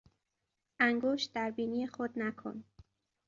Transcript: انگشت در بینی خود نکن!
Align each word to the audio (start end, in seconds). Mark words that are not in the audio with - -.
انگشت 0.79 1.33
در 1.33 1.51
بینی 1.51 1.87
خود 1.87 2.19
نکن! 2.19 2.63